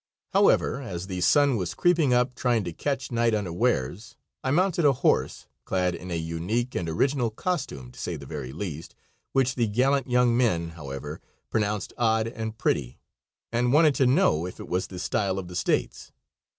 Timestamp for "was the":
14.67-14.97